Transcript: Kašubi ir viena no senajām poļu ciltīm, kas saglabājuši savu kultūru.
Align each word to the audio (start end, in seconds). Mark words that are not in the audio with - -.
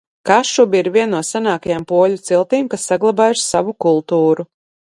Kašubi 0.27 0.79
ir 0.83 0.87
viena 0.95 1.11
no 1.11 1.19
senajām 1.27 1.85
poļu 1.93 2.17
ciltīm, 2.29 2.73
kas 2.73 2.89
saglabājuši 2.93 3.47
savu 3.51 3.77
kultūru. 3.87 4.49